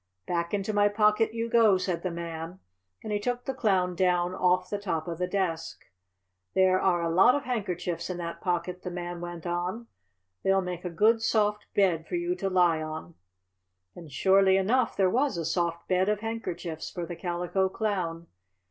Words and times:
"Back 0.25 0.51
into 0.51 0.73
my 0.73 0.87
pocket 0.87 1.31
you 1.31 1.47
go!" 1.47 1.77
said 1.77 2.01
the 2.01 2.09
Man, 2.09 2.57
and 3.03 3.13
he 3.13 3.19
took 3.19 3.45
the 3.45 3.53
Clown 3.53 3.93
down 3.95 4.33
off 4.33 4.67
the 4.67 4.79
top 4.79 5.07
of 5.07 5.19
the 5.19 5.27
desk. 5.27 5.85
"There 6.55 6.81
are 6.81 7.03
a 7.03 7.09
lot 7.13 7.35
of 7.35 7.43
handkerchiefs 7.43 8.09
in 8.09 8.17
that 8.17 8.41
pocket," 8.41 8.81
the 8.81 8.89
man 8.89 9.21
went 9.21 9.45
on. 9.45 9.85
"They'll 10.41 10.59
make 10.63 10.83
a 10.83 10.89
good, 10.89 11.21
soft 11.21 11.67
bed 11.75 12.07
for 12.07 12.15
you 12.15 12.33
to 12.37 12.49
lie 12.49 12.81
on." 12.81 13.13
And, 13.95 14.11
surely 14.11 14.57
enough, 14.57 14.97
there 14.97 15.07
was 15.07 15.37
a 15.37 15.45
soft 15.45 15.87
bed 15.87 16.09
of 16.09 16.21
handkerchiefs 16.21 16.89
for 16.89 17.05
the 17.05 17.15
Calico 17.15 17.69
Clown. 17.69 18.25